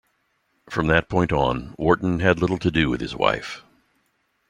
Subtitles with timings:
[0.67, 3.63] From that point on, Wharton had little to do with his wife.